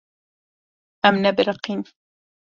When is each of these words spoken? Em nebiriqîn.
Em 1.09 1.15
nebiriqîn. 1.23 1.79